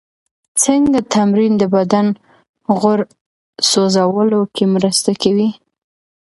څنګه 0.63 0.99
تمرین 1.13 1.53
د 1.57 1.63
بدن 1.75 2.07
غوړ 2.79 2.99
سوځولو 3.69 4.41
کې 4.55 4.63
مرسته 4.75 5.11
کوي؟ 5.21 5.49